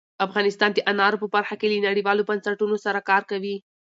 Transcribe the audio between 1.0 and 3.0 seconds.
په برخه کې له نړیوالو بنسټونو سره